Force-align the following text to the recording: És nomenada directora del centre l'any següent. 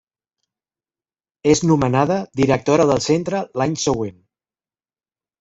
És 1.51 1.61
nomenada 1.71 2.17
directora 2.41 2.87
del 2.93 3.03
centre 3.09 3.43
l'any 3.61 3.77
següent. 3.85 4.19